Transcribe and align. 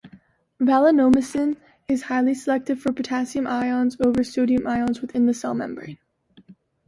Valinomycin 0.59 1.57
is 1.87 2.01
highly 2.01 2.33
selective 2.33 2.79
for 2.81 2.91
potassium 2.91 3.45
ions 3.45 3.97
over 4.03 4.23
sodium 4.23 4.65
ions 4.65 4.99
within 4.99 5.27
the 5.27 5.33
cell 5.35 5.53
membrane. 5.53 5.99